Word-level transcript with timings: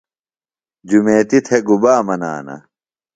جُمیتی 0.89 1.39
تھےۡ 1.45 1.63
گُبا 1.67 1.93
منانہ؟ 2.05 2.55